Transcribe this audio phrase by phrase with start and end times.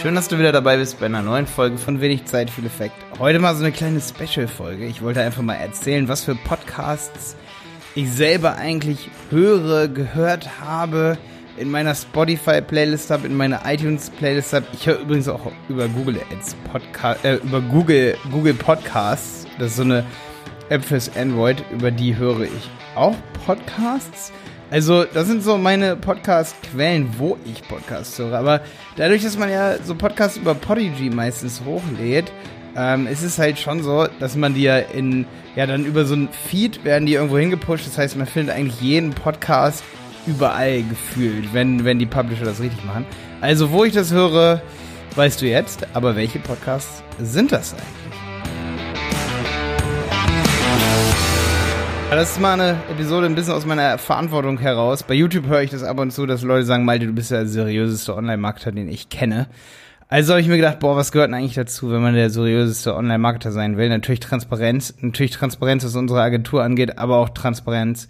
[0.00, 2.94] Schön, dass du wieder dabei bist bei einer neuen Folge von Wenig Zeit, viel Effekt.
[3.18, 4.86] Heute mal so eine kleine Special-Folge.
[4.86, 7.34] Ich wollte einfach mal erzählen, was für Podcasts
[7.96, 11.18] ich selber eigentlich höre, gehört habe,
[11.56, 14.66] in meiner Spotify-Playlist habe, in meiner iTunes-Playlist habe.
[14.72, 19.48] Ich höre übrigens auch über Google Ads Podcast, äh, über Google, Google Podcasts.
[19.58, 20.04] Das ist so eine
[20.68, 24.32] App fürs Android, über die höre ich auch Podcasts.
[24.70, 28.38] Also, das sind so meine Podcast-Quellen, wo ich Podcasts höre.
[28.38, 28.60] Aber
[28.96, 32.30] dadurch, dass man ja so Podcasts über Podigy meistens hochlädt,
[32.76, 35.26] ähm, ist es halt schon so, dass man die ja in,
[35.56, 37.86] ja, dann über so ein Feed werden die irgendwo hingepusht.
[37.86, 39.82] Das heißt, man findet eigentlich jeden Podcast
[40.26, 43.06] überall gefühlt, wenn, wenn die Publisher das richtig machen.
[43.40, 44.60] Also, wo ich das höre,
[45.16, 45.86] weißt du jetzt.
[45.94, 48.17] Aber welche Podcasts sind das eigentlich?
[52.10, 55.02] Das ist mal eine Episode ein bisschen aus meiner Verantwortung heraus.
[55.02, 57.46] Bei YouTube höre ich das ab und zu, dass Leute sagen, Malte, du bist der
[57.46, 59.46] seriöseste Online-Marketer, den ich kenne.
[60.08, 62.96] Also habe ich mir gedacht, boah, was gehört denn eigentlich dazu, wenn man der seriöseste
[62.96, 63.90] Online-Marketer sein will?
[63.90, 68.08] Natürlich Transparenz, natürlich Transparenz, was unsere Agentur angeht, aber auch Transparenz.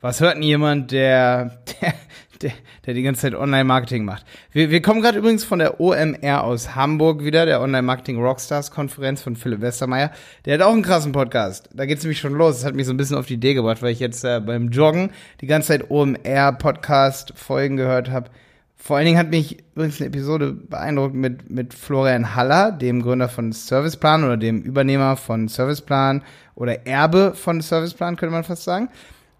[0.00, 1.94] Was hört denn jemand, der, der
[2.42, 2.52] der,
[2.86, 4.24] der die ganze Zeit Online-Marketing macht.
[4.52, 9.36] Wir, wir kommen gerade übrigens von der OMR aus Hamburg wieder, der Online-Marketing Rockstars-Konferenz von
[9.36, 10.10] Philipp Westermeier.
[10.44, 11.68] Der hat auch einen krassen Podcast.
[11.74, 12.56] Da geht's nämlich schon los.
[12.56, 14.68] Das hat mich so ein bisschen auf die Idee gebracht, weil ich jetzt äh, beim
[14.68, 18.30] Joggen die ganze Zeit OMR-Podcast-Folgen gehört habe.
[18.76, 23.28] Vor allen Dingen hat mich übrigens eine Episode beeindruckt mit, mit Florian Haller, dem Gründer
[23.28, 26.22] von Serviceplan oder dem Übernehmer von Serviceplan
[26.56, 28.88] oder Erbe von Serviceplan, könnte man fast sagen.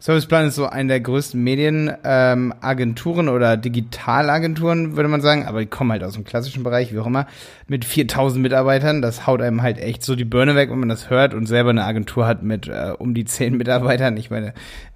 [0.02, 5.66] Serviceplan ist so eine der größten Medienagenturen ähm, oder Digitalagenturen, würde man sagen, aber die
[5.66, 7.28] kommen halt aus dem klassischen Bereich, wie auch immer,
[7.68, 9.00] mit 4000 Mitarbeitern.
[9.00, 11.70] Das haut einem halt echt so die Birne weg, wenn man das hört und selber
[11.70, 14.16] eine Agentur hat mit äh, um die 10 Mitarbeitern.
[14.16, 14.54] Ich meine,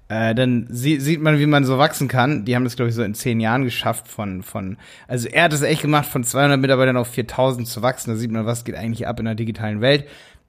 [0.09, 2.43] äh, dann sie sieht man, wie man so wachsen kann.
[2.43, 4.75] Die haben das, glaube ich, so in 10 Jahren geschafft von, von,
[5.07, 8.09] also er hat es echt gemacht, von 200 Mitarbeitern auf 4000 zu wachsen.
[8.09, 10.03] Da sieht man, was geht eigentlich ab in der digitalen Welt.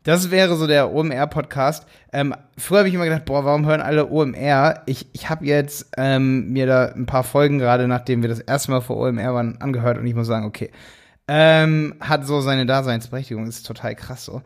[0.09, 1.87] Das wäre so der OMR-Podcast.
[2.15, 4.85] Ähm, früher habe ich immer gedacht, boah, warum hören alle OMR?
[4.87, 8.71] Ich, ich habe jetzt ähm, mir da ein paar Folgen gerade, nachdem wir das erste
[8.71, 10.71] Mal vor OMR waren, angehört und ich muss sagen, okay,
[11.29, 14.41] ähm, hat so seine Daseinsberechtigung, ist total krass so.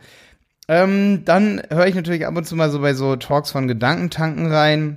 [0.66, 4.50] Ähm, dann höre ich natürlich ab und zu mal so bei so Talks von Gedankentanken
[4.50, 4.96] rein.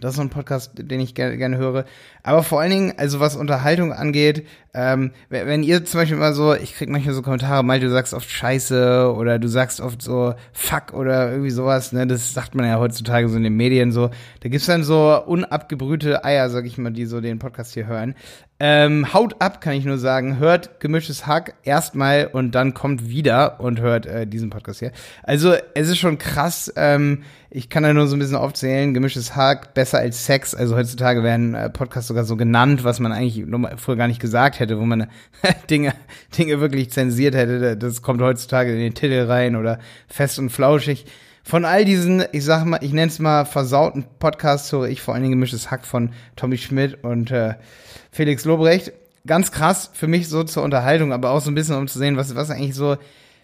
[0.00, 1.84] Das ist ein Podcast, den ich gerne, gerne höre.
[2.22, 6.34] Aber vor allen Dingen, also was Unterhaltung angeht, ähm, wenn, wenn ihr zum Beispiel mal
[6.34, 10.02] so, ich krieg manchmal so Kommentare, mal du sagst oft Scheiße oder du sagst oft
[10.02, 12.06] so Fuck oder irgendwie sowas, ne?
[12.06, 14.10] Das sagt man ja heutzutage so in den Medien so.
[14.40, 18.14] Da gibt's dann so unabgebrühte Eier, sag ich mal, die so den Podcast hier hören.
[18.60, 20.38] Ähm, haut ab, kann ich nur sagen.
[20.38, 24.90] Hört gemischtes Hack erstmal und dann kommt wieder und hört äh, diesen Podcast hier.
[25.22, 26.72] Also es ist schon krass.
[26.74, 28.94] Ähm, ich kann da nur so ein bisschen aufzählen.
[28.94, 30.56] Gemischtes Hack, besser als Sex.
[30.56, 33.44] Also heutzutage werden äh, Podcasts sogar so genannt, was man eigentlich
[33.76, 35.06] früher gar nicht gesagt hätte, wo man
[35.70, 35.94] Dinge,
[36.36, 37.76] Dinge wirklich zensiert hätte.
[37.76, 41.06] Das kommt heutzutage in den Titel rein oder fest und flauschig.
[41.48, 45.14] Von all diesen, ich sag mal, ich nenne es mal versauten Podcasts, höre ich vor
[45.14, 47.54] allen Dingen gemischtes Hack von Tommy Schmidt und äh,
[48.12, 48.92] Felix Lobrecht.
[49.26, 52.18] Ganz krass für mich so zur Unterhaltung, aber auch so ein bisschen, um zu sehen,
[52.18, 52.98] was, was eigentlich so.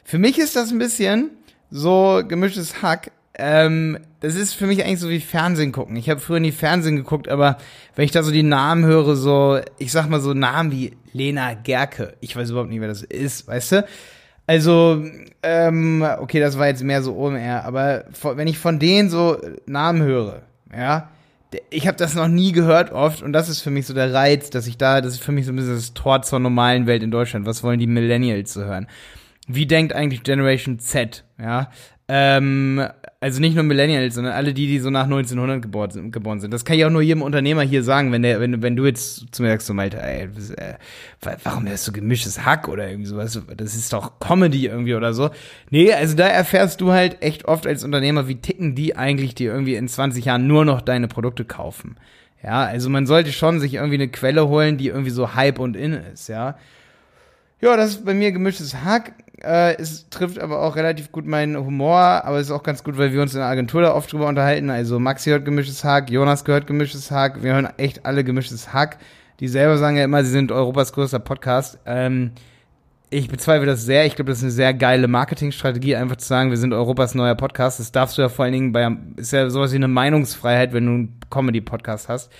[0.04, 1.30] Für mich ist das ein bisschen
[1.70, 3.10] so gemischtes Hack.
[3.38, 5.96] Ähm, das ist für mich eigentlich so wie Fernsehen gucken.
[5.96, 7.56] Ich habe früher nie Fernsehen geguckt, aber
[7.96, 11.54] wenn ich da so die Namen höre, so, ich sag mal so Namen wie Lena
[11.54, 13.86] Gerke, ich weiß überhaupt nicht, wer das ist, weißt du?
[14.46, 15.04] Also,
[15.42, 18.04] ähm, okay, das war jetzt mehr so OMR, aber
[18.36, 20.42] wenn ich von denen so Namen höre,
[20.76, 21.08] ja,
[21.70, 24.50] ich habe das noch nie gehört oft und das ist für mich so der Reiz,
[24.50, 27.02] dass ich da, das ist für mich so ein bisschen das Tor zur normalen Welt
[27.02, 27.46] in Deutschland.
[27.46, 28.88] Was wollen die Millennials zu hören?
[29.46, 31.24] Wie denkt eigentlich Generation Z?
[31.38, 31.70] Ja,
[32.06, 32.86] ähm,
[33.20, 36.12] also nicht nur Millennials, sondern alle die, die so nach 1900 geboren sind.
[36.12, 36.52] Geboren sind.
[36.52, 39.34] Das kann ich auch nur jedem Unternehmer hier sagen, wenn der, wenn, wenn du jetzt
[39.34, 40.74] zu mir sagst, so Malte, ey, äh,
[41.42, 43.40] warum hörst du gemischtes Hack oder irgendwie sowas?
[43.56, 45.30] Das ist doch Comedy irgendwie oder so.
[45.70, 49.44] Nee, also da erfährst du halt echt oft als Unternehmer, wie ticken die eigentlich, die
[49.44, 51.96] irgendwie in 20 Jahren nur noch deine Produkte kaufen.
[52.42, 55.76] Ja, also man sollte schon sich irgendwie eine Quelle holen, die irgendwie so Hype und
[55.76, 56.58] in ist, ja.
[57.62, 59.14] Ja, das ist bei mir gemischtes Hack.
[59.42, 62.96] Äh, es trifft aber auch relativ gut meinen Humor, aber es ist auch ganz gut,
[62.98, 64.70] weil wir uns in der Agentur da oft drüber unterhalten.
[64.70, 68.98] Also Maxi hört gemischtes Hack, Jonas gehört gemischtes Hack, wir hören echt alle gemischtes Hack.
[69.40, 71.78] Die selber sagen ja immer, sie sind Europas größter Podcast.
[71.86, 72.30] Ähm,
[73.10, 74.06] ich bezweifle das sehr.
[74.06, 77.34] Ich glaube, das ist eine sehr geile Marketingstrategie, einfach zu sagen, wir sind Europas neuer
[77.34, 77.80] Podcast.
[77.80, 80.86] Das darfst du ja vor allen Dingen bei, ist ja sowas wie eine Meinungsfreiheit, wenn
[80.86, 82.32] du einen Comedy-Podcast hast.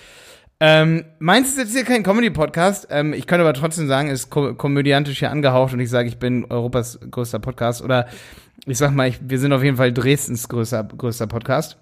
[0.59, 2.87] Ähm, meins ist jetzt hier kein Comedy-Podcast.
[2.89, 6.17] Ähm, ich könnte aber trotzdem sagen, ist ko komödiantisch hier angehaucht und ich sage, ich
[6.17, 7.81] bin Europas größter Podcast.
[7.81, 8.07] Oder
[8.65, 11.77] ich sag mal, ich, wir sind auf jeden Fall Dresdens größter, größter Podcast.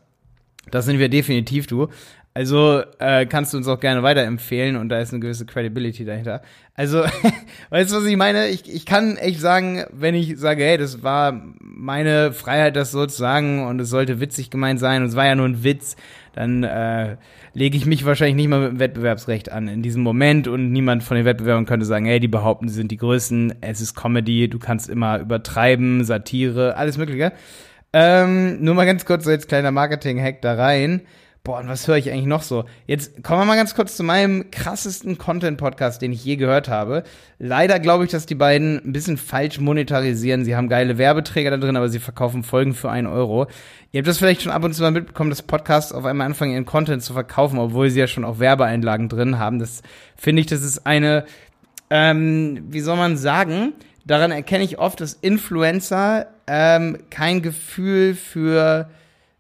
[0.72, 1.90] Das sind wir definitiv, du.
[2.36, 6.42] Also äh, kannst du uns auch gerne weiterempfehlen und da ist eine gewisse Credibility dahinter.
[6.76, 7.04] Also,
[7.70, 8.48] weißt du, was ich meine?
[8.48, 13.06] Ich, ich kann echt sagen, wenn ich sage, hey, das war meine Freiheit, das so
[13.06, 15.96] zu sagen und es sollte witzig gemeint sein und es war ja nur ein Witz,
[16.34, 17.18] dann äh,
[17.54, 21.04] lege ich mich wahrscheinlich nicht mal mit dem Wettbewerbsrecht an in diesem Moment und niemand
[21.04, 24.50] von den Wettbewerbern könnte sagen, hey, die behaupten, sie sind die Größten, es ist Comedy,
[24.50, 27.32] du kannst immer übertreiben, Satire, alles mögliche.
[27.96, 31.02] Ähm, nur mal ganz kurz so jetzt kleiner Marketing-Hack da rein.
[31.46, 32.64] Boah, und was höre ich eigentlich noch so?
[32.88, 37.04] Jetzt kommen wir mal ganz kurz zu meinem krassesten Content-Podcast, den ich je gehört habe.
[37.38, 40.46] Leider glaube ich, dass die beiden ein bisschen falsch monetarisieren.
[40.46, 43.48] Sie haben geile Werbeträger da drin, aber sie verkaufen Folgen für einen Euro.
[43.92, 46.54] Ihr habt das vielleicht schon ab und zu mal mitbekommen, dass Podcasts auf einmal anfangen,
[46.54, 49.60] ihren Content zu verkaufen, obwohl sie ja schon auch Werbeeinlagen drin haben.
[49.60, 49.82] Das
[50.16, 51.26] finde ich, das ist eine,
[51.90, 53.74] ähm, wie soll man sagen,
[54.06, 58.88] daran erkenne ich oft, dass Influencer ähm, kein Gefühl für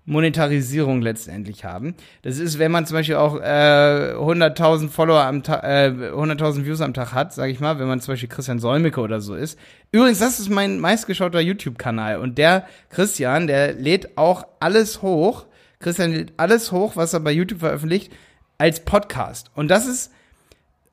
[0.06, 1.96] Monetarisierung letztendlich haben.
[2.24, 6.82] Das ist, wenn man zum Beispiel auch äh, 100.000 Follower am Tag, äh, 100.000 Views
[6.82, 9.58] am Tag hat, sage ich mal, wenn man zum Beispiel Christian Solmecke oder so ist.
[9.92, 15.46] Übrigens, das ist mein meistgeschauter YouTube-Kanal und der Christian, der lädt auch alles hoch.
[15.80, 18.12] Christian lädt alles hoch, was er bei YouTube veröffentlicht,
[18.58, 19.52] als Podcast.
[19.56, 20.12] Und das ist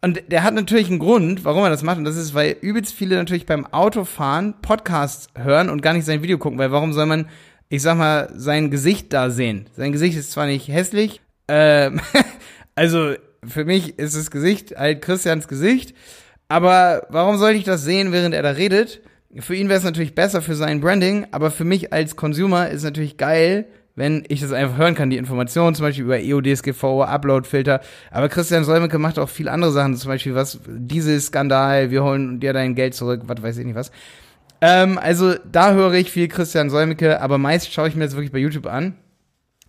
[0.02, 1.98] und der hat natürlich einen Grund, warum er das macht.
[1.98, 6.22] Und das ist, weil übelst viele natürlich beim Autofahren Podcasts hören und gar nicht sein
[6.22, 6.58] Video gucken.
[6.58, 7.28] Weil warum soll man
[7.70, 9.67] ich sag mal, sein Gesicht da sehen.
[9.76, 12.00] Sein Gesicht ist zwar nicht hässlich, ähm,
[12.75, 13.14] also
[13.46, 15.94] für mich ist das Gesicht halt Christians Gesicht,
[16.49, 19.00] aber warum sollte ich das sehen, während er da redet?
[19.38, 22.78] Für ihn wäre es natürlich besser für sein Branding, aber für mich als Consumer ist
[22.78, 27.02] es natürlich geil, wenn ich das einfach hören kann, die Informationen, zum Beispiel über EODSGV,
[27.02, 27.81] Uploadfilter.
[28.11, 32.40] Aber Christian Solmecke macht auch viel andere Sachen, zum Beispiel was, dieses Skandal, wir holen
[32.40, 33.93] dir dein Geld zurück, was weiß ich nicht was.
[34.60, 38.32] Ähm, also da höre ich viel Christian Solmecke, aber meist schaue ich mir das wirklich
[38.32, 38.96] bei YouTube an.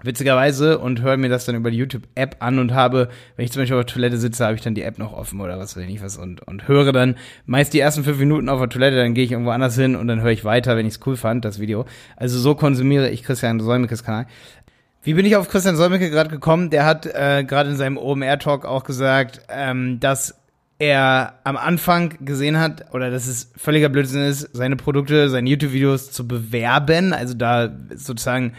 [0.03, 3.61] Witzigerweise und höre mir das dann über die YouTube-App an und habe, wenn ich zum
[3.61, 5.83] Beispiel auf der Toilette sitze, habe ich dann die App noch offen oder was weiß
[5.83, 8.97] ich nicht was und, und höre dann meist die ersten fünf Minuten auf der Toilette,
[8.97, 11.17] dann gehe ich irgendwo anders hin und dann höre ich weiter, wenn ich es cool
[11.17, 11.85] fand, das Video.
[12.15, 14.25] Also so konsumiere ich Christian Solmekes Kanal.
[15.03, 16.69] Wie bin ich auf Christian Solmecke gerade gekommen?
[16.71, 20.40] Der hat äh, gerade in seinem OMR-Talk auch gesagt, ähm, dass
[20.81, 26.11] er am Anfang gesehen hat, oder dass es völliger Blödsinn ist, seine Produkte, seine YouTube-Videos
[26.11, 28.53] zu bewerben, also da sozusagen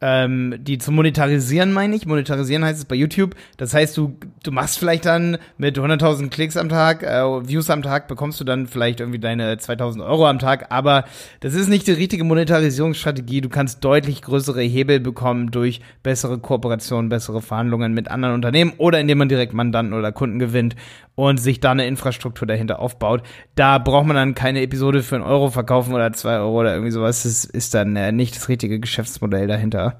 [0.00, 2.06] ähm, die zu monetarisieren, meine ich.
[2.06, 3.34] Monetarisieren heißt es bei YouTube.
[3.56, 7.82] Das heißt, du, du machst vielleicht dann mit 100.000 Klicks am Tag, äh, Views am
[7.82, 10.66] Tag, bekommst du dann vielleicht irgendwie deine 2.000 Euro am Tag.
[10.70, 11.04] Aber
[11.40, 13.40] das ist nicht die richtige Monetarisierungsstrategie.
[13.40, 19.00] Du kannst deutlich größere Hebel bekommen durch bessere Kooperationen, bessere Verhandlungen mit anderen Unternehmen oder
[19.00, 20.76] indem man direkt Mandanten oder Kunden gewinnt
[21.18, 23.24] und sich da eine Infrastruktur dahinter aufbaut.
[23.56, 26.92] Da braucht man dann keine Episode für einen Euro verkaufen oder zwei Euro oder irgendwie
[26.92, 27.24] sowas.
[27.24, 29.98] Das ist dann äh, nicht das richtige Geschäftsmodell dahinter.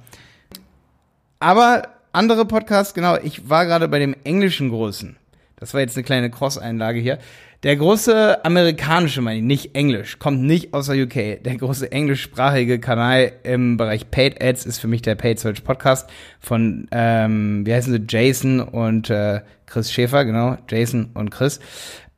[1.40, 5.17] Aber andere Podcasts, genau, ich war gerade bei dem englischen Großen.
[5.60, 7.18] Das war jetzt eine kleine Cross-Einlage hier.
[7.64, 11.42] Der große amerikanische, meine ich, nicht Englisch, kommt nicht aus der UK.
[11.42, 16.08] Der große englischsprachige Kanal im Bereich Paid Ads ist für mich der Paid Search Podcast
[16.38, 21.58] von, ähm, wie heißen sie, Jason und äh, Chris Schäfer, genau, Jason und Chris.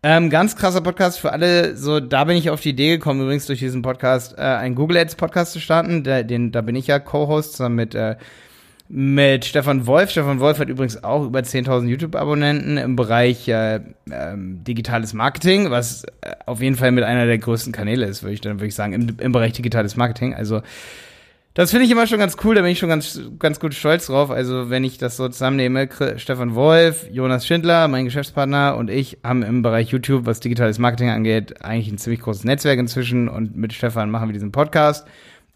[0.03, 1.75] Ähm, ganz krasser Podcast für alle.
[1.77, 4.99] So, da bin ich auf die Idee gekommen, übrigens durch diesen Podcast, äh, einen Google
[4.99, 6.05] Ads Podcast zu starten.
[6.05, 8.17] Der, den, da bin ich ja Co-Host zusammen mit äh,
[8.93, 10.11] mit Stefan Wolf.
[10.11, 13.79] Stefan Wolf hat übrigens auch über 10.000 YouTube-Abonnenten im Bereich äh,
[14.11, 18.35] ähm, digitales Marketing, was äh, auf jeden Fall mit einer der größten Kanäle ist, würde
[18.35, 20.35] ich dann würde sagen, im, im Bereich digitales Marketing.
[20.35, 20.62] Also
[21.55, 24.07] das finde ich immer schon ganz cool, da bin ich schon ganz, ganz gut stolz
[24.07, 24.33] drauf.
[24.33, 29.45] Also wenn ich das so zusammennehme, Stefan Wolf, Jonas Schindler, mein Geschäftspartner und ich haben
[29.45, 33.73] im Bereich YouTube, was digitales Marketing angeht, eigentlich ein ziemlich großes Netzwerk inzwischen und mit
[33.73, 35.07] Stefan machen wir diesen Podcast.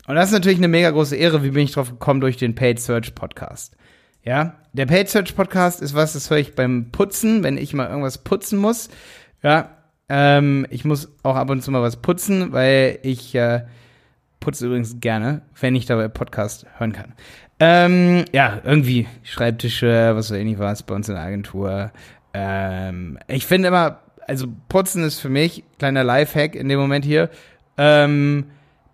[0.06, 1.42] Und das ist natürlich eine mega große Ehre.
[1.42, 2.20] Wie bin ich drauf gekommen?
[2.20, 3.76] Durch den Paid Search Podcast.
[4.22, 7.88] Ja, der Paid Search Podcast ist was, das höre ich beim Putzen, wenn ich mal
[7.88, 8.88] irgendwas putzen muss.
[9.42, 9.70] Ja,
[10.08, 13.64] ähm, ich muss auch ab und zu mal was putzen, weil ich äh,
[14.40, 17.14] putze übrigens gerne, wenn ich dabei Podcast hören kann.
[17.60, 21.92] Ähm, ja, irgendwie Schreibtische, was weiß ich nicht was, bei uns in der Agentur.
[22.32, 27.30] Ähm, ich finde immer, also putzen ist für mich, kleiner Lifehack in dem Moment hier,
[27.78, 28.46] ähm,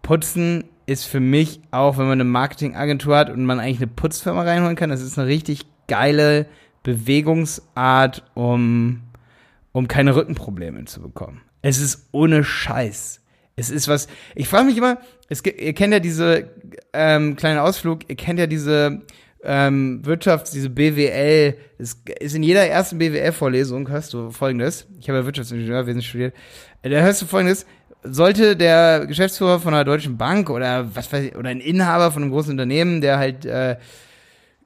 [0.03, 4.43] putzen ist für mich auch, wenn man eine Marketingagentur hat und man eigentlich eine Putzfirma
[4.43, 6.47] reinholen kann, das ist eine richtig geile
[6.83, 9.03] Bewegungsart, um,
[9.71, 11.43] um keine Rückenprobleme zu bekommen.
[11.63, 13.21] Es ist ohne Scheiß.
[13.55, 16.51] Es ist was, ich frage mich immer, es, ihr kennt ja diese
[16.93, 19.03] ähm, kleinen Ausflug, ihr kennt ja diese
[19.45, 25.21] ähm, Wirtschafts-, diese BWL, es ist in jeder ersten BWL-Vorlesung, hörst du folgendes, ich habe
[25.21, 26.35] ja Wirtschaftsingenieurwesen studiert,
[26.83, 27.65] da hörst du folgendes,
[28.03, 32.23] sollte der Geschäftsführer von einer deutschen Bank oder was weiß ich, oder ein Inhaber von
[32.23, 33.77] einem großen Unternehmen, der halt äh,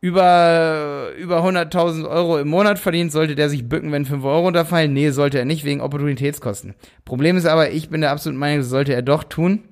[0.00, 4.92] über, über 100.000 Euro im Monat verdient, sollte der sich bücken, wenn 5 Euro runterfallen?
[4.92, 6.74] Nee, sollte er nicht, wegen Opportunitätskosten.
[7.04, 9.64] Problem ist aber, ich bin der absoluten Meinung, das sollte er doch tun.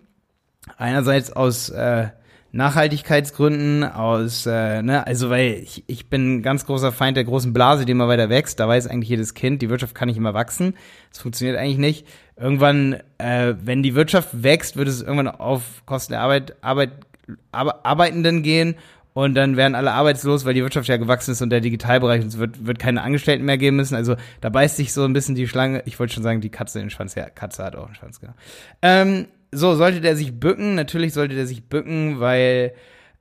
[0.78, 2.08] Einerseits aus äh,
[2.52, 7.54] Nachhaltigkeitsgründen, aus, äh, ne, also weil ich, ich bin ein ganz großer Feind der großen
[7.54, 8.60] Blase, die immer weiter wächst.
[8.60, 10.74] Da weiß eigentlich jedes Kind, die Wirtschaft kann nicht immer wachsen.
[11.10, 12.06] Das funktioniert eigentlich nicht.
[12.36, 16.90] Irgendwann, äh, wenn die Wirtschaft wächst, wird es irgendwann auf Kosten der Arbeit, Arbeit,
[17.52, 18.74] Arbeitenden gehen
[19.14, 22.38] und dann werden alle arbeitslos, weil die Wirtschaft ja gewachsen ist und der Digitalbereich und
[22.38, 23.94] wird, wird keine Angestellten mehr geben müssen.
[23.94, 25.82] Also da beißt sich so ein bisschen die Schlange.
[25.86, 27.14] Ich wollte schon sagen, die Katze in den Schwanz.
[27.14, 28.34] Ja, Katze hat auch einen Schwanz, genau.
[28.80, 30.74] Ähm, so, sollte der sich bücken?
[30.74, 32.72] Natürlich sollte der sich bücken, weil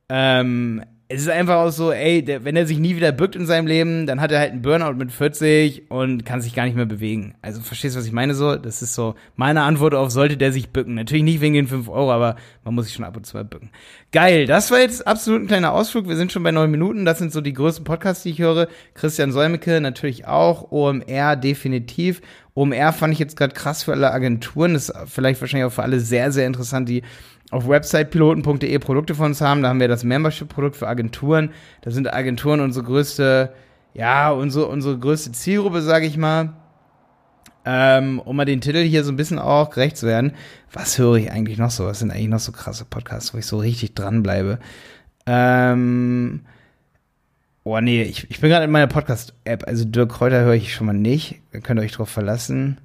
[0.10, 0.84] ähm,
[1.14, 3.68] es ist einfach auch so, ey, der, wenn er sich nie wieder bückt in seinem
[3.68, 6.86] Leben, dann hat er halt einen Burnout mit 40 und kann sich gar nicht mehr
[6.86, 7.36] bewegen.
[7.42, 8.56] Also verstehst du, was ich meine so?
[8.56, 10.96] Das ist so meine Antwort auf, sollte der sich bücken.
[10.96, 13.44] Natürlich nicht wegen den 5 Euro, aber man muss sich schon ab und zu mal
[13.44, 13.72] bücken.
[14.12, 16.08] Geil, das war jetzt absolut ein kleiner Ausflug.
[16.08, 17.04] Wir sind schon bei neun Minuten.
[17.04, 18.68] Das sind so die größten Podcasts, die ich höre.
[18.94, 22.22] Christian Solmecke natürlich auch, OMR definitiv.
[22.54, 24.74] OMR fand ich jetzt gerade krass für alle Agenturen.
[24.74, 27.04] Das ist vielleicht wahrscheinlich auch für alle sehr, sehr interessant, die
[27.52, 29.62] auf websitepiloten.de Produkte von uns haben.
[29.62, 31.52] Da haben wir das Membership-Produkt für Agenturen.
[31.82, 33.54] Da sind Agenturen unsere größte,
[33.94, 36.54] ja, unsere, unsere größte Zielgruppe, sage ich mal.
[37.64, 40.34] Ähm, um mal den Titel hier so ein bisschen auch gerecht zu werden.
[40.72, 41.86] Was höre ich eigentlich noch so?
[41.86, 44.58] Was sind eigentlich noch so krasse Podcasts, wo ich so richtig dranbleibe?
[45.28, 46.42] Ähm,
[47.64, 49.68] oh nee, ich, ich bin gerade in meiner Podcast-App.
[49.68, 51.42] Also Dirk Kräuter höre ich schon mal nicht.
[51.52, 52.80] Da könnt ihr euch drauf verlassen.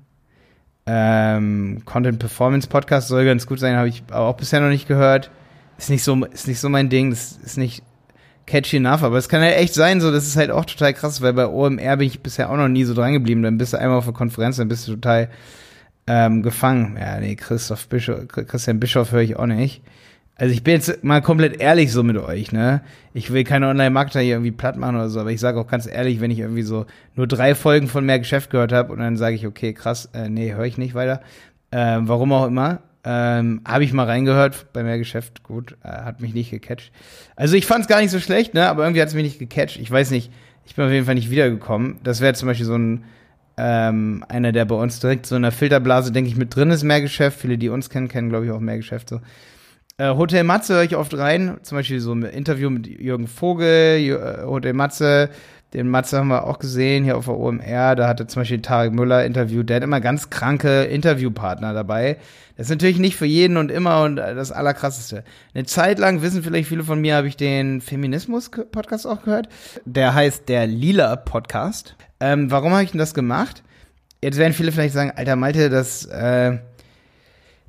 [0.87, 5.31] Ähm, Content Performance Podcast soll ganz gut sein, habe ich auch bisher noch nicht gehört.
[5.79, 7.83] Ist nicht so, ist nicht so mein Ding, das ist nicht
[8.47, 11.21] catchy enough, aber es kann halt echt sein, so, das ist halt auch total krass,
[11.21, 13.43] weil bei OMR bin ich bisher auch noch nie so dran geblieben.
[13.43, 15.29] Dann bist du einmal auf der Konferenz, dann bist du total
[16.07, 16.97] ähm, gefangen.
[16.99, 19.83] Ja, nee, Christoph Bischof, Christian Bischof höre ich auch nicht.
[20.39, 22.83] Also ich bin jetzt mal komplett ehrlich so mit euch, ne?
[23.15, 25.87] Ich will keine Online-Marketer hier irgendwie platt machen oder so, aber ich sage auch ganz
[25.87, 29.17] ehrlich, wenn ich irgendwie so nur drei Folgen von mehr Geschäft gehört habe und dann
[29.17, 31.23] sage ich, okay, krass, äh, nee, höre ich nicht weiter.
[31.73, 32.81] Ähm, warum auch immer.
[33.03, 36.93] Ähm, habe ich mal reingehört bei mehr Geschäft, gut, äh, hat mich nicht gecatcht.
[37.37, 38.69] Also ich fand es gar nicht so schlecht, ne?
[38.69, 39.79] Aber irgendwie hat es mich nicht gecatcht.
[39.79, 40.31] Ich weiß nicht,
[40.67, 41.99] ich bin auf jeden Fall nicht wiedergekommen.
[42.03, 43.05] Das wäre zum Beispiel so ein
[43.57, 46.83] ähm, einer, der bei uns direkt so in der Filterblase, denke ich, mit drin ist,
[46.83, 47.41] mehr Geschäft.
[47.41, 49.21] Viele, die uns kennen, kennen, glaube ich, auch mehr Geschäft so.
[49.99, 53.99] Äh, Hotel Matze höre ich oft rein, zum Beispiel so ein Interview mit Jürgen Vogel,
[53.99, 55.31] äh, Hotel Matze,
[55.73, 58.93] den Matze haben wir auch gesehen hier auf der OMR, da hatte zum Beispiel Tarek
[58.93, 62.19] Müller interviewt, der hat immer ganz kranke Interviewpartner dabei.
[62.59, 65.25] Das ist natürlich nicht für jeden und immer und das Allerkrasseste.
[65.55, 69.49] Eine Zeit lang, wissen vielleicht viele von mir, habe ich den Feminismus-Podcast auch gehört.
[69.87, 71.97] Der heißt der Lila-Podcast.
[72.21, 73.63] Ähm, warum habe ich denn das gemacht?
[74.23, 76.05] Jetzt werden viele vielleicht sagen, alter Malte, das...
[76.05, 76.59] Äh,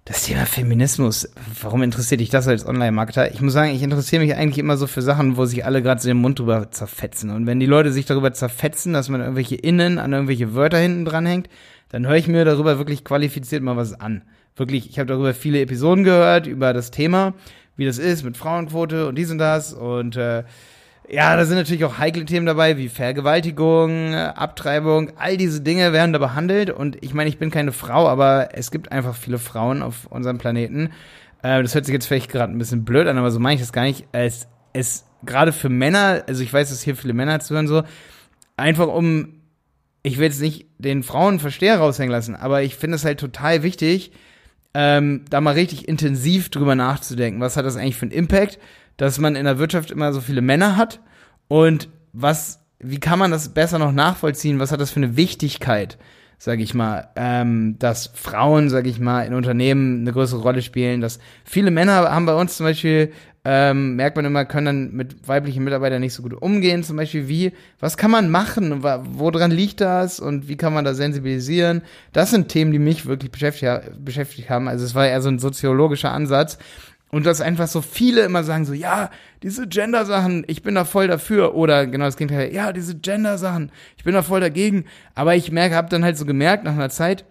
[0.08, 1.30] das Thema Feminismus,
[1.62, 3.34] warum interessiert dich das als Online-Marketer?
[3.34, 6.00] Ich muss sagen, ich interessiere mich eigentlich immer so für Sachen, wo sich alle gerade
[6.00, 7.30] so den Mund drüber zerfetzen.
[7.30, 11.04] Und wenn die Leute sich darüber zerfetzen, dass man irgendwelche Innen an irgendwelche Wörter hinten
[11.04, 11.50] dranhängt,
[11.90, 14.22] dann höre ich mir darüber wirklich qualifiziert mal was an.
[14.56, 17.34] Wirklich, ich habe darüber viele Episoden gehört, über das Thema,
[17.76, 19.74] wie das ist mit Frauenquote und dies und das.
[19.74, 20.46] Und äh,
[21.10, 26.12] ja, da sind natürlich auch heikle Themen dabei, wie Vergewaltigung, Abtreibung, all diese Dinge werden
[26.12, 26.70] da behandelt.
[26.70, 30.38] Und ich meine, ich bin keine Frau, aber es gibt einfach viele Frauen auf unserem
[30.38, 30.92] Planeten.
[31.44, 33.62] Äh, das hört sich jetzt vielleicht gerade ein bisschen blöd an, aber so meine ich
[33.62, 34.06] das gar nicht.
[34.12, 37.84] Es, es gerade für Männer, also ich weiß, dass hier viele Männer zuhören, so,
[38.58, 39.42] einfach um,
[40.04, 43.64] ich will jetzt nicht den Frauen Versteher raushängen lassen, aber ich finde es halt total
[43.64, 44.12] wichtig,
[44.74, 47.42] ähm, da mal richtig intensiv drüber nachzudenken.
[47.42, 48.60] Was hat das eigentlich für einen Impact?
[48.98, 51.00] Dass man in der Wirtschaft immer so viele Männer hat
[51.48, 54.60] und was, wie kann man das besser noch nachvollziehen?
[54.60, 55.98] Was hat das für eine Wichtigkeit,
[56.38, 61.02] sage ich mal, ähm, dass Frauen, sage ich mal, in Unternehmen eine größere Rolle spielen,
[61.02, 63.12] dass viele Männer haben bei uns zum Beispiel
[63.50, 66.84] ähm, merkt man immer, können dann mit weiblichen Mitarbeitern nicht so gut umgehen.
[66.84, 68.84] Zum Beispiel wie, was kann man machen?
[68.84, 70.20] Woran liegt das?
[70.20, 71.82] Und wie kann man da sensibilisieren?
[72.12, 74.68] Das sind Themen, die mich wirklich beschäftigt, beschäftigt haben.
[74.68, 76.58] Also es war eher so ein soziologischer Ansatz.
[77.10, 79.10] Und dass einfach so viele immer sagen so, ja,
[79.42, 81.56] diese Gender-Sachen, ich bin da voll dafür.
[81.56, 84.86] Oder genau das Gegenteil, ja, diese Gender-Sachen, ich bin da voll dagegen.
[85.16, 87.24] Aber ich merke, hab dann halt so gemerkt nach einer Zeit,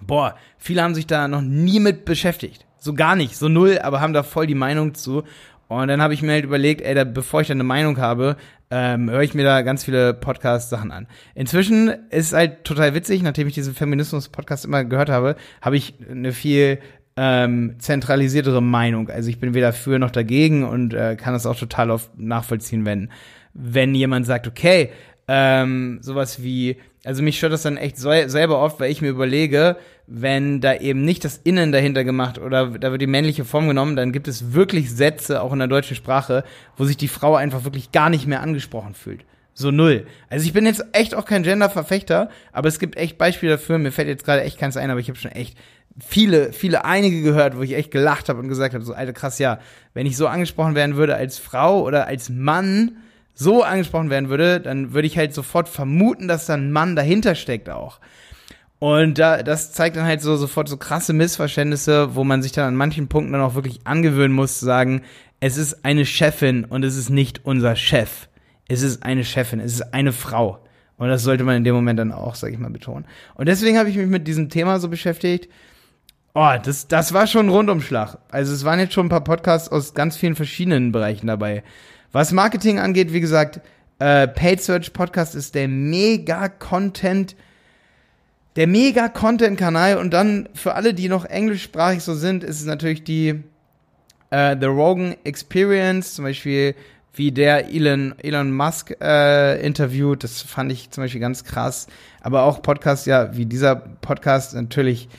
[0.00, 2.66] boah, viele haben sich da noch nie mit beschäftigt.
[2.78, 5.24] So gar nicht, so null, aber haben da voll die Meinung zu.
[5.68, 8.36] Und dann habe ich mir halt überlegt, ey, da, bevor ich da eine Meinung habe,
[8.70, 11.06] ähm, höre ich mir da ganz viele Podcast-Sachen an.
[11.34, 16.32] Inzwischen ist halt total witzig, nachdem ich diesen Feminismus-Podcast immer gehört habe, habe ich eine
[16.32, 16.78] viel
[17.16, 19.08] ähm, zentralisiertere Meinung.
[19.10, 22.84] Also ich bin weder für noch dagegen und äh, kann das auch total oft nachvollziehen,
[22.84, 23.10] wenn
[23.54, 24.90] wenn jemand sagt, okay,
[25.28, 29.08] ähm, sowas wie, also mich stört das dann echt so, selber oft, weil ich mir
[29.08, 29.76] überlege,
[30.06, 33.96] wenn da eben nicht das Innen dahinter gemacht oder da wird die männliche Form genommen,
[33.96, 36.44] dann gibt es wirklich Sätze, auch in der deutschen Sprache,
[36.76, 39.24] wo sich die Frau einfach wirklich gar nicht mehr angesprochen fühlt.
[39.54, 40.06] So null.
[40.30, 43.78] Also ich bin jetzt echt auch kein Gender-Verfechter, aber es gibt echt Beispiele dafür.
[43.78, 45.58] Mir fällt jetzt gerade echt keins ein, aber ich habe schon echt
[45.98, 49.38] viele, viele einige gehört, wo ich echt gelacht habe und gesagt habe, so alter krass,
[49.38, 49.58] ja,
[49.94, 52.96] wenn ich so angesprochen werden würde als Frau oder als Mann,
[53.34, 57.34] so angesprochen werden würde, dann würde ich halt sofort vermuten, dass da ein Mann dahinter
[57.34, 57.98] steckt auch.
[58.78, 62.66] Und da, das zeigt dann halt so sofort so krasse Missverständnisse, wo man sich dann
[62.66, 65.02] an manchen Punkten dann auch wirklich angewöhnen muss, zu sagen,
[65.40, 68.28] es ist eine Chefin und es ist nicht unser Chef.
[68.68, 70.64] Es ist eine Chefin, es ist eine Frau.
[70.96, 73.06] Und das sollte man in dem Moment dann auch, sag ich mal, betonen.
[73.34, 75.48] Und deswegen habe ich mich mit diesem Thema so beschäftigt.
[76.34, 78.16] Oh, das, das war schon ein Rundumschlag.
[78.30, 81.62] Also es waren jetzt schon ein paar Podcasts aus ganz vielen verschiedenen Bereichen dabei.
[82.10, 83.60] Was Marketing angeht, wie gesagt,
[83.98, 87.36] äh, Paid Search Podcast ist der mega Content,
[88.56, 89.98] der mega Content Kanal.
[89.98, 93.42] Und dann für alle, die noch englischsprachig so sind, ist es natürlich die
[94.30, 96.74] äh, The Rogan Experience, zum Beispiel
[97.14, 100.24] wie der Elon, Elon Musk äh, interviewt.
[100.24, 101.88] Das fand ich zum Beispiel ganz krass.
[102.22, 105.10] Aber auch Podcasts, ja, wie dieser Podcast natürlich,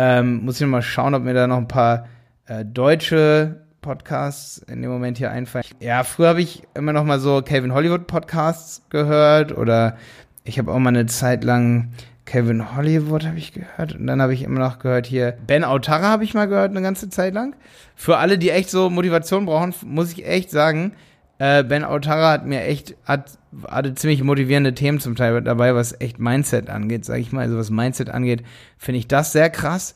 [0.00, 2.06] ähm, muss ich noch mal schauen, ob mir da noch ein paar
[2.46, 5.64] äh, deutsche Podcasts in dem Moment hier einfallen.
[5.80, 9.96] Ja, früher habe ich immer noch mal so Calvin Hollywood Podcasts gehört oder
[10.44, 11.90] ich habe auch mal eine Zeit lang
[12.26, 16.08] Kevin Hollywood habe ich gehört und dann habe ich immer noch gehört hier Ben Autara
[16.10, 17.56] habe ich mal gehört eine ganze Zeit lang.
[17.96, 20.92] Für alle, die echt so Motivation brauchen, muss ich echt sagen,
[21.38, 25.98] äh, ben Autara hat mir echt, hat, hatte ziemlich motivierende Themen zum Teil dabei, was
[26.00, 27.42] echt Mindset angeht, sag ich mal.
[27.42, 28.42] Also was Mindset angeht,
[28.76, 29.94] finde ich das sehr krass.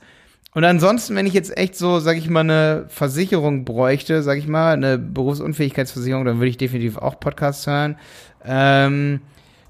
[0.55, 4.47] Und ansonsten, wenn ich jetzt echt so, sag ich mal, eine Versicherung bräuchte, sag ich
[4.47, 7.97] mal, eine Berufsunfähigkeitsversicherung, dann würde ich definitiv auch Podcasts hören.
[8.45, 9.23] Ähm,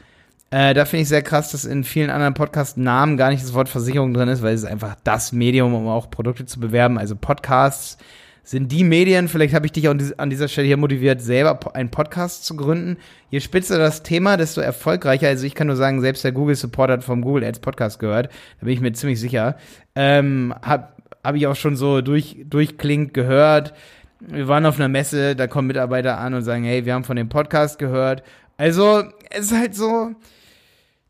[0.50, 3.69] Äh, da finde ich sehr krass, dass in vielen anderen Podcast-Namen gar nicht das Wort
[3.69, 6.99] Versicherung drin ist, weil es ist einfach das Medium, um auch Produkte zu bewerben.
[6.99, 7.99] Also Podcasts
[8.45, 11.91] sind die Medien, vielleicht habe ich dich auch an dieser Stelle hier motiviert, selber einen
[11.91, 12.97] Podcast zu gründen.
[13.28, 15.26] Je spitzer das Thema, desto erfolgreicher.
[15.26, 18.30] Also ich kann nur sagen, selbst der Google Support hat vom Google Ads Podcast gehört.
[18.60, 19.56] Da bin ich mir ziemlich sicher.
[19.97, 23.75] Ähm, hab, habe ich auch schon so durch, durchklingt gehört
[24.21, 27.17] wir waren auf einer Messe, da kommen Mitarbeiter an und sagen, hey, wir haben von
[27.17, 28.23] dem Podcast gehört.
[28.57, 30.13] Also, es ist halt so,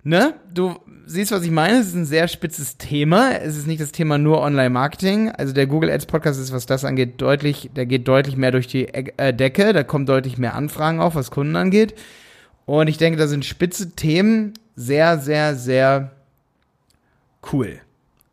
[0.03, 0.35] ne?
[0.53, 1.79] Du siehst, was ich meine.
[1.79, 3.33] Es ist ein sehr spitzes Thema.
[3.33, 5.31] Es ist nicht das Thema nur Online-Marketing.
[5.31, 8.67] Also der Google Ads Podcast ist, was das angeht, deutlich, der geht deutlich mehr durch
[8.67, 9.73] die äh, Decke.
[9.73, 11.95] Da kommen deutlich mehr Anfragen auf, was Kunden angeht.
[12.67, 16.11] Und ich denke, da sind spitze Themen sehr, sehr, sehr
[17.53, 17.79] cool.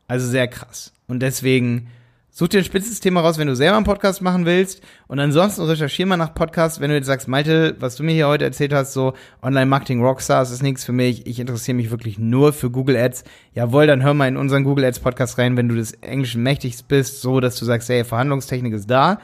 [0.08, 0.92] Also sehr krass.
[1.08, 1.88] Und deswegen
[2.36, 4.82] Such dir ein spitzes Thema raus, wenn du selber einen Podcast machen willst.
[5.06, 8.28] Und ansonsten recherchier mal nach Podcasts, wenn du jetzt sagst, Malte, was du mir hier
[8.28, 11.28] heute erzählt hast, so Online-Marketing Rockstars ist nichts für mich.
[11.28, 13.24] Ich interessiere mich wirklich nur für Google Ads.
[13.54, 16.84] Jawohl, dann hör mal in unseren Google Ads Podcast rein, wenn du des Englischen mächtig
[16.88, 19.20] bist, so dass du sagst, hey, Verhandlungstechnik ist da.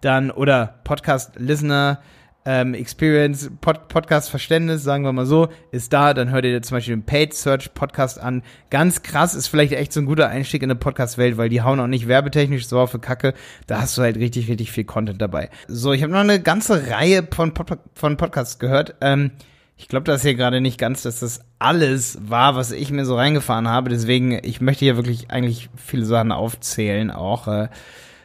[0.00, 2.00] Dann, oder Podcast Listener,
[2.44, 6.14] ähm, Experience, Pod Podcast-Verständnis, sagen wir mal so, ist da.
[6.14, 8.42] Dann hört ihr zum Beispiel den Paid Search Podcast an.
[8.70, 11.80] Ganz krass, ist vielleicht echt so ein guter Einstieg in eine Podcast-Welt, weil die hauen
[11.80, 13.34] auch nicht werbetechnisch so auf die Kacke.
[13.66, 15.50] Da hast du halt richtig, richtig viel Content dabei.
[15.68, 18.94] So, ich habe noch eine ganze Reihe von, Pod von Podcasts gehört.
[19.00, 19.32] Ähm,
[19.76, 23.16] ich glaube das hier gerade nicht ganz, dass das alles war, was ich mir so
[23.16, 23.88] reingefahren habe.
[23.88, 27.48] Deswegen, ich möchte hier wirklich eigentlich viele Sachen aufzählen auch.
[27.48, 27.68] Äh,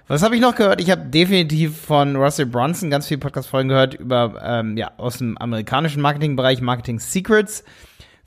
[0.08, 0.82] was habe ich noch gehört?
[0.82, 5.38] Ich habe definitiv von Russell Brunson ganz viele Podcast-Folgen gehört über, ähm, ja, aus dem
[5.38, 7.64] amerikanischen Marketingbereich, Marketing Secrets.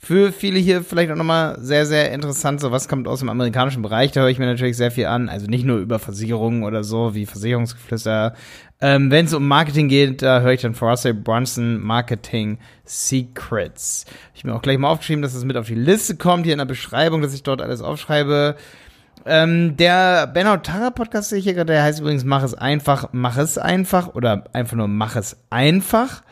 [0.01, 3.81] Für viele hier vielleicht auch nochmal sehr, sehr interessant, so was kommt aus dem amerikanischen
[3.81, 5.27] Bereich, da höre ich mir natürlich sehr viel an.
[5.27, 8.33] Also nicht nur über Versicherungen oder so, wie Versicherungsgeflüster.
[8.81, 14.05] Ähm, Wenn es um Marketing geht, da höre ich dann von Russell Brunson Marketing Secrets.
[14.33, 16.53] Ich habe mir auch gleich mal aufgeschrieben, dass es mit auf die Liste kommt, hier
[16.53, 18.55] in der Beschreibung, dass ich dort alles aufschreibe.
[19.25, 23.09] Ähm, der Benno Tara Podcast, sehe ich hier gerade, der heißt übrigens Mach es einfach,
[23.11, 26.23] mach es einfach oder einfach nur Mach es einfach.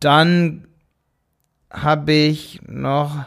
[0.00, 0.66] Dann
[1.70, 3.24] habe ich noch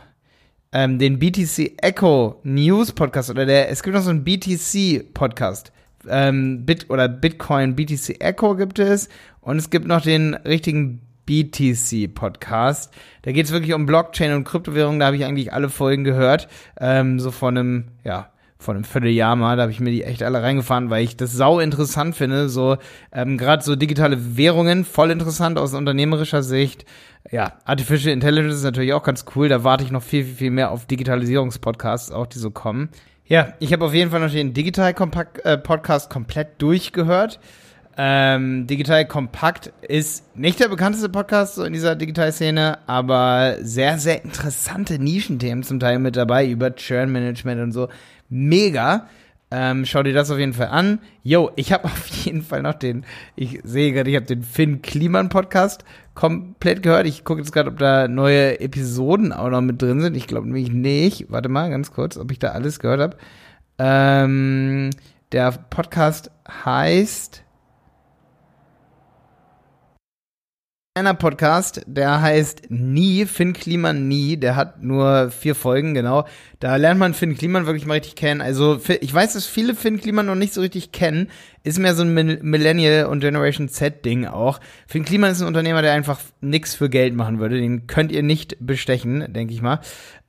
[0.74, 5.72] ähm, den BTC Echo News Podcast oder der, es gibt noch so einen BTC Podcast.
[6.10, 9.08] Ähm, Bit oder Bitcoin BTC Echo gibt es
[9.39, 12.93] und es gibt noch den richtigen BTC Podcast.
[13.22, 15.00] Da geht es wirklich um Blockchain und Kryptowährung.
[15.00, 16.50] Da habe ich eigentlich alle Folgen gehört.
[16.80, 18.33] Ähm, so von einem, ja,
[18.63, 21.34] vor einem Vierteljahr mal, da habe ich mir die echt alle reingefahren, weil ich das
[21.34, 22.49] sau interessant finde.
[22.49, 22.78] So,
[23.12, 26.86] ähm, gerade so digitale Währungen, voll interessant aus unternehmerischer Sicht.
[27.32, 29.49] Ja, Artificial Intelligence ist natürlich auch ganz cool.
[29.49, 32.89] Da warte ich noch viel, viel, viel mehr auf Digitalisierungspodcasts, auch die so kommen.
[33.26, 37.39] Ja, ich habe auf jeden Fall noch den Digital Kompakt äh, Podcast komplett durchgehört.
[37.95, 44.23] Ähm, Digital Kompakt ist nicht der bekannteste Podcast so in dieser Digital-Szene, aber sehr, sehr
[44.23, 47.89] interessante Nischenthemen zum Teil mit dabei über Churn Management und so.
[48.34, 49.08] Mega.
[49.52, 50.98] Ähm, schau dir das auf jeden Fall an.
[51.22, 54.82] Yo, ich habe auf jeden Fall noch den, ich sehe gerade, ich habe den Finn
[54.82, 57.06] Kliman Podcast komplett gehört.
[57.06, 60.17] Ich gucke jetzt gerade, ob da neue Episoden auch noch mit drin sind.
[60.17, 61.28] Ich glaube nämlich nicht.
[61.30, 63.17] Warte mal ganz kurz, ob ich da alles gehört habe.
[63.78, 64.89] Ähm,
[65.32, 67.43] der Podcast heißt
[70.95, 76.27] einer Podcast, der heißt Nie, Finn Kliman Nie, der hat nur vier Folgen, genau.
[76.60, 78.41] Da lernt man Finn Kliman wirklich mal richtig kennen.
[78.41, 81.32] Also ich weiß, dass viele Finn Kliman noch nicht so richtig kennen.
[81.65, 84.60] Ist mehr so ein Millennial und Generation Z Ding auch.
[84.86, 87.58] Finn Kliman ist ein Unternehmer, der einfach nix für Geld machen würde.
[87.58, 89.80] Den könnt ihr nicht bestechen, denke ich mal.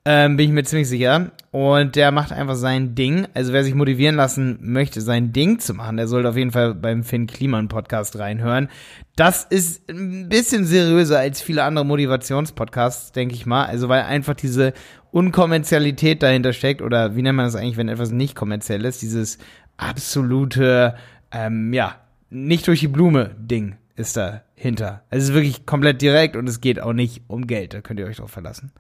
[0.06, 1.32] Ähm, bin ich mir ziemlich sicher.
[1.50, 3.26] Und der macht einfach sein Ding.
[3.34, 6.74] Also wer sich motivieren lassen möchte, sein Ding zu machen, der sollte auf jeden Fall
[6.74, 8.68] beim Finn Kliman Podcast reinhören.
[9.16, 13.64] Das ist ein bisschen seriöser als viele andere Motivationspodcasts, denke ich mal.
[13.64, 14.74] Also weil einfach diese
[15.10, 16.82] Unkommerzialität dahinter steckt.
[16.82, 19.00] Oder wie nennt man das eigentlich, wenn etwas nicht kommerziell ist?
[19.00, 19.38] Dieses
[19.78, 20.96] absolute,
[21.34, 21.96] ähm, ja,
[22.30, 25.02] nicht durch die Blume Ding ist dahinter.
[25.10, 27.74] Es ist wirklich komplett direkt und es geht auch nicht um Geld.
[27.74, 28.72] Da könnt ihr euch drauf verlassen.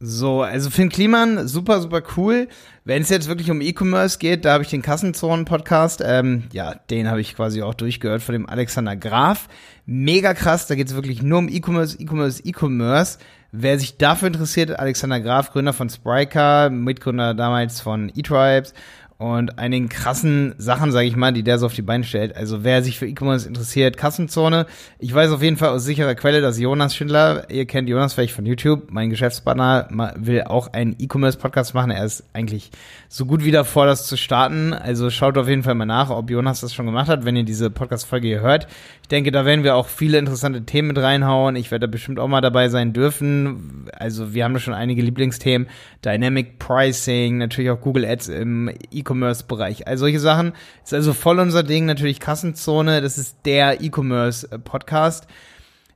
[0.00, 2.46] So, also Finn Kliman, super, super cool.
[2.84, 6.02] Wenn es jetzt wirklich um E-Commerce geht, da habe ich den Kassenzonen-Podcast.
[6.06, 9.48] Ähm, ja, den habe ich quasi auch durchgehört von dem Alexander Graf.
[9.86, 13.18] Mega krass, da geht es wirklich nur um E-Commerce, E-Commerce, E-Commerce.
[13.50, 18.74] Wer sich dafür interessiert, Alexander Graf, Gründer von Spryker, Mitgründer damals von eTribes
[19.18, 22.36] und einigen krassen Sachen, sage ich mal, die der so auf die Beine stellt.
[22.36, 24.66] Also wer sich für E-Commerce interessiert, Kassenzone.
[25.00, 28.32] Ich weiß auf jeden Fall aus sicherer Quelle, dass Jonas Schindler, ihr kennt Jonas vielleicht
[28.32, 31.90] von YouTube, mein Geschäftspartner, will auch einen E-Commerce-Podcast machen.
[31.90, 32.70] Er ist eigentlich
[33.08, 34.72] so gut wie davor, das zu starten.
[34.72, 37.44] Also schaut auf jeden Fall mal nach, ob Jonas das schon gemacht hat, wenn ihr
[37.44, 38.68] diese Podcast-Folge hier hört.
[39.02, 41.56] Ich denke, da werden wir auch viele interessante Themen mit reinhauen.
[41.56, 43.88] Ich werde da bestimmt auch mal dabei sein dürfen.
[43.98, 45.66] Also wir haben da schon einige Lieblingsthemen.
[46.04, 49.86] Dynamic Pricing, natürlich auch Google Ads im E E-Commerce-Bereich.
[49.86, 50.52] Also solche Sachen
[50.84, 51.86] ist also voll unser Ding.
[51.86, 55.26] Natürlich Kassenzone, das ist der E-Commerce-Podcast.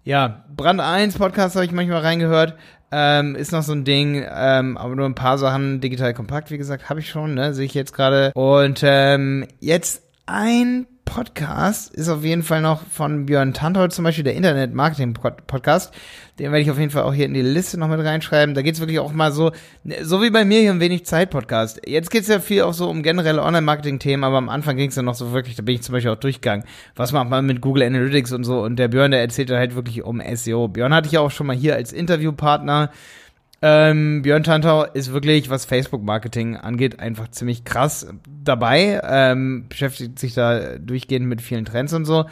[0.04, 2.56] Ja, Brand 1 Podcast habe ich manchmal reingehört.
[2.90, 6.58] Ähm, ist noch so ein Ding, ähm, aber nur ein paar Sachen digital kompakt, wie
[6.58, 8.32] gesagt, habe ich schon, ne, sehe ich jetzt gerade.
[8.34, 14.24] Und ähm, jetzt ein Podcast ist auf jeden Fall noch von Björn Tanthold zum Beispiel,
[14.24, 15.92] der Internet-Marketing-Podcast.
[16.38, 18.54] Den werde ich auf jeden Fall auch hier in die Liste noch mit reinschreiben.
[18.54, 19.52] Da geht es wirklich auch mal so,
[20.02, 21.82] so wie bei mir hier ein wenig Zeit-Podcast.
[21.86, 24.96] Jetzt geht es ja viel auch so um generelle Online-Marketing-Themen, aber am Anfang ging es
[24.96, 26.64] ja noch so wirklich, da bin ich zum Beispiel auch durchgegangen.
[26.96, 28.62] Was macht man mit Google Analytics und so?
[28.62, 30.68] Und der Björn, der erzählt halt wirklich um SEO.
[30.68, 32.90] Björn hatte ich ja auch schon mal hier als Interviewpartner.
[33.64, 39.00] Ähm, Björn Tantau ist wirklich, was Facebook-Marketing angeht, einfach ziemlich krass dabei.
[39.04, 42.26] Ähm, beschäftigt sich da durchgehend mit vielen Trends und so.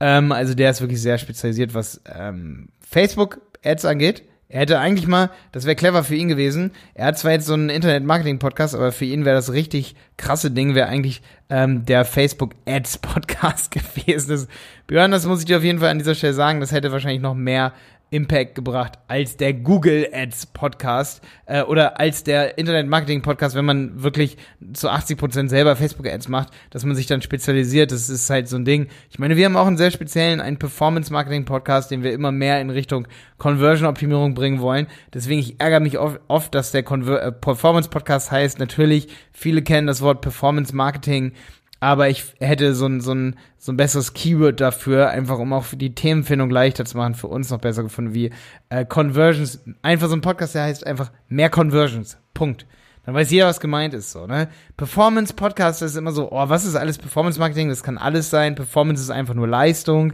[0.00, 4.22] Ähm, also der ist wirklich sehr spezialisiert, was ähm, Facebook-Ads angeht.
[4.48, 6.72] Er hätte eigentlich mal, das wäre clever für ihn gewesen.
[6.94, 10.74] Er hat zwar jetzt so einen Internet-Marketing-Podcast, aber für ihn wäre das richtig krasse Ding,
[10.74, 14.28] wäre eigentlich ähm, der Facebook-Ads-Podcast gewesen.
[14.28, 14.48] Das,
[14.86, 17.22] Björn, das muss ich dir auf jeden Fall an dieser Stelle sagen, das hätte wahrscheinlich
[17.22, 17.72] noch mehr
[18.12, 23.64] Impact gebracht als der Google Ads Podcast äh, oder als der Internet Marketing Podcast, wenn
[23.64, 24.36] man wirklich
[24.74, 27.90] zu 80 Prozent selber Facebook Ads macht, dass man sich dann spezialisiert.
[27.90, 28.88] Das ist halt so ein Ding.
[29.10, 32.32] Ich meine, wir haben auch einen sehr speziellen, einen Performance Marketing Podcast, den wir immer
[32.32, 34.86] mehr in Richtung Conversion Optimierung bringen wollen.
[35.14, 38.58] Deswegen ich ärgere mich oft, oft dass der Conver äh, Performance Podcast heißt.
[38.58, 41.32] Natürlich, viele kennen das Wort Performance Marketing
[41.82, 45.66] aber ich hätte so ein, so ein, so ein besseres Keyword dafür, einfach um auch
[45.72, 48.30] die Themenfindung leichter zu machen, für uns noch besser gefunden, wie
[48.68, 49.64] äh, Conversions.
[49.82, 52.18] Einfach so ein Podcast, der heißt einfach mehr Conversions.
[52.34, 52.66] Punkt.
[53.04, 54.48] Dann weiß jeder, was gemeint ist, so, ne?
[54.76, 57.68] Performance Podcast ist immer so, oh, was ist alles Performance Marketing?
[57.68, 58.54] Das kann alles sein.
[58.54, 60.12] Performance ist einfach nur Leistung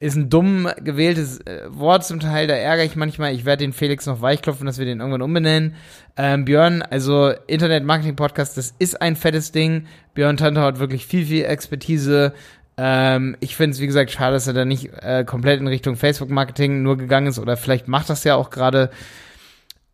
[0.00, 3.32] ist ein dumm gewähltes äh, Wort zum Teil, da ärgere ich manchmal.
[3.32, 5.74] Ich werde den Felix noch weichklopfen, dass wir den irgendwann umbenennen.
[6.16, 9.86] Ähm, Björn, also Internet-Marketing-Podcast, das ist ein fettes Ding.
[10.14, 12.34] Björn Tante hat wirklich viel, viel Expertise.
[12.76, 15.96] Ähm, ich finde es, wie gesagt, schade, dass er da nicht äh, komplett in Richtung
[15.96, 18.90] Facebook-Marketing nur gegangen ist oder vielleicht macht das ja auch gerade.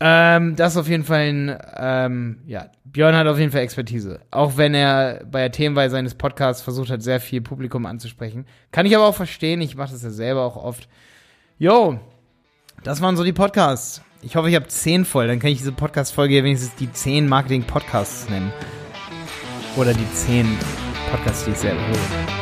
[0.03, 4.21] Ähm, das ist auf jeden Fall ein, ähm, ja, Björn hat auf jeden Fall Expertise.
[4.31, 8.47] Auch wenn er bei der Themenwahl seines Podcasts versucht hat, sehr viel Publikum anzusprechen.
[8.73, 10.89] Kann ich aber auch verstehen, ich mache das ja selber auch oft.
[11.59, 12.01] Jo,
[12.83, 14.03] das waren so die Podcasts.
[14.23, 18.29] Ich hoffe, ich habe zehn voll, dann kann ich diese Podcast-Folge wenigstens die zehn Marketing-Podcasts
[18.31, 18.53] nennen.
[19.77, 20.59] Oder die zehn
[21.11, 22.40] Podcasts, die ich selber höre.